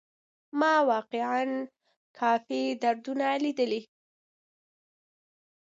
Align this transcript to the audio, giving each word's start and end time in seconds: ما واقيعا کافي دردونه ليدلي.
ما 0.59 0.73
واقيعا 0.89 1.43
کافي 2.19 2.61
دردونه 2.81 3.27
ليدلي. 3.43 3.81